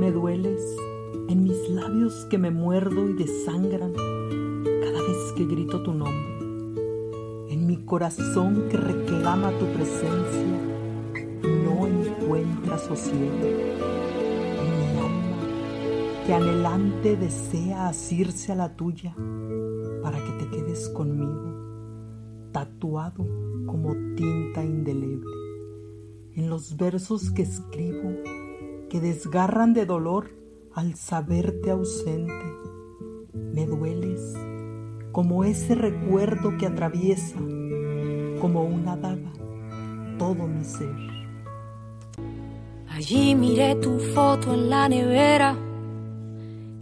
[0.00, 0.78] Me dueles
[1.28, 6.38] en mis labios que me muerdo y desangran cada vez que grito tu nombre.
[7.50, 10.58] En mi corazón que reclama tu presencia
[11.42, 13.44] no encuentra sosiego.
[14.62, 19.14] En mi alma que anhelante desea asirse a la tuya
[20.02, 23.26] para que te quedes conmigo, tatuado
[23.66, 25.26] como tinta indeleble.
[26.36, 28.14] En los versos que escribo
[28.90, 30.30] que desgarran de dolor
[30.74, 32.44] al saberte ausente.
[33.32, 34.34] Me dueles
[35.12, 37.38] como ese recuerdo que atraviesa
[38.40, 39.32] como una daga
[40.18, 40.94] todo mi ser.
[42.88, 45.56] Allí miré tu foto en la nevera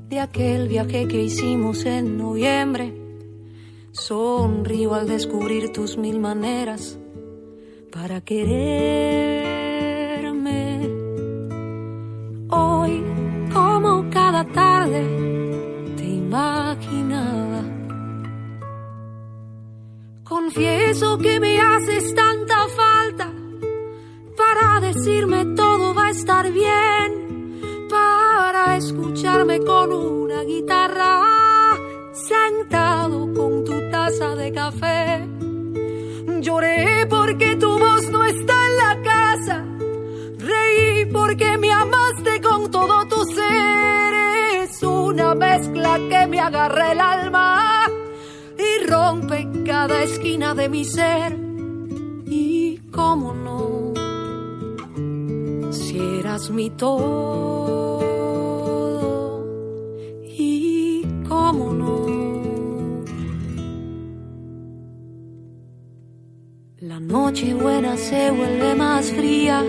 [0.09, 2.95] de aquel viaje que hicimos en noviembre.
[3.93, 6.99] Sonrío al descubrir tus mil maneras
[7.93, 9.68] para quererme.
[12.51, 13.05] Hoy,
[13.53, 15.03] como cada tarde,
[15.97, 17.63] te imaginaba.
[20.25, 23.33] Confieso que me haces tanta falta
[24.37, 31.77] para decirme todo va a estar bien, para escucharme con una guitarra,
[32.13, 35.27] sentado con tu taza de café.
[36.41, 39.65] Lloré porque tu voz no está en la casa,
[40.39, 42.38] reí porque me amaste
[45.97, 47.87] que me agarra el alma
[48.59, 51.39] y rompe cada esquina de mi ser.
[52.27, 53.95] Y cómo no,
[55.73, 58.05] si eras mi todo,
[60.25, 62.07] y cómo no.
[66.81, 69.65] La noche buena se vuelve más fría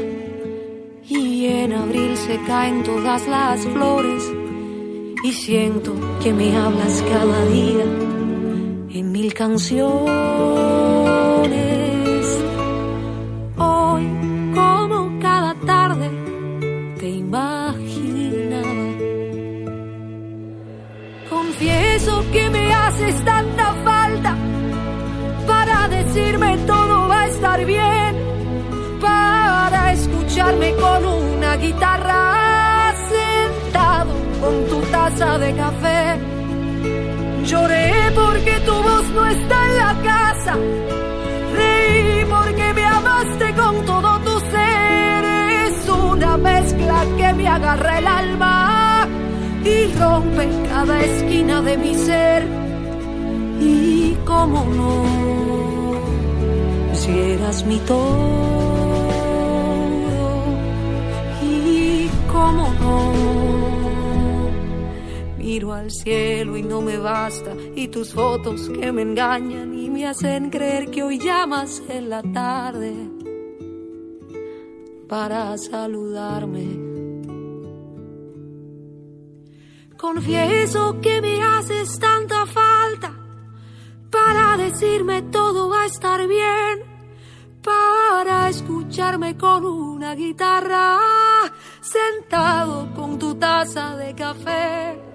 [1.07, 4.23] y en abril se caen todas las flores
[5.23, 7.83] y siento que me hablas cada día
[8.91, 9.99] en mil canciones.
[13.57, 14.07] Hoy,
[14.53, 16.09] como cada tarde,
[16.99, 18.75] te imaginaba.
[21.29, 24.35] Confieso que me haces tanta falta
[25.45, 28.15] para decirme todo va a estar bien,
[29.01, 31.98] para escucharme con una guitarra
[35.39, 36.19] de café.
[37.45, 40.53] Lloré porque tu voz no está en la casa.
[41.55, 45.23] Reí porque me amaste con todo tu ser.
[45.65, 49.07] Es una mezcla que me agarra el alma
[49.63, 52.47] y rompe cada esquina de mi ser.
[53.61, 55.03] Y cómo no,
[56.93, 58.68] si eras mi todo.
[65.79, 70.49] Al cielo y no me basta, y tus fotos que me engañan y me hacen
[70.49, 72.93] creer que hoy llamas en la tarde
[75.07, 76.67] para saludarme.
[79.97, 83.13] Confieso que me haces tanta falta
[84.09, 86.75] para decirme todo va a estar bien,
[87.63, 90.99] para escucharme con una guitarra
[91.81, 95.09] sentado con tu taza de café.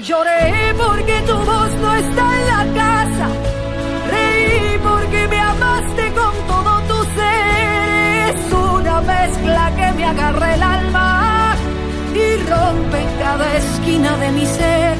[0.00, 3.28] Lloré porque tu voz no está en la casa.
[4.10, 8.34] Reí porque me amaste con todo tu ser.
[8.34, 11.54] Es una mezcla que me agarra el alma
[12.14, 14.96] y rompe cada esquina de mi ser.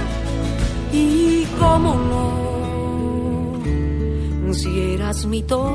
[0.92, 3.62] Y cómo no,
[4.52, 5.72] si eras mi todo.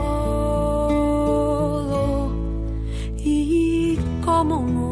[3.18, 4.87] Y cómo no